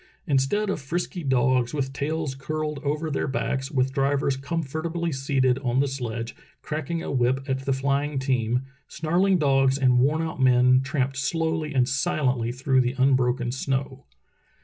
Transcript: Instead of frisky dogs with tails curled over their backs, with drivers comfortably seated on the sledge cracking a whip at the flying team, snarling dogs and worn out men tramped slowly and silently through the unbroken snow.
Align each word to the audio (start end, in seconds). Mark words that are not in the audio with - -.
Instead 0.25 0.71
of 0.71 0.81
frisky 0.81 1.23
dogs 1.23 1.75
with 1.75 1.93
tails 1.93 2.33
curled 2.33 2.79
over 2.79 3.11
their 3.11 3.27
backs, 3.27 3.69
with 3.69 3.93
drivers 3.93 4.35
comfortably 4.35 5.11
seated 5.11 5.59
on 5.59 5.79
the 5.79 5.87
sledge 5.87 6.35
cracking 6.63 7.03
a 7.03 7.11
whip 7.11 7.47
at 7.47 7.59
the 7.65 7.71
flying 7.71 8.17
team, 8.17 8.63
snarling 8.87 9.37
dogs 9.37 9.77
and 9.77 9.99
worn 9.99 10.23
out 10.23 10.41
men 10.41 10.81
tramped 10.81 11.17
slowly 11.17 11.75
and 11.75 11.87
silently 11.87 12.51
through 12.51 12.81
the 12.81 12.95
unbroken 12.97 13.51
snow. 13.51 14.05